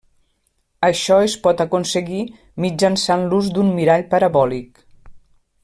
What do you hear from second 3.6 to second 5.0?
mirall parabòlic.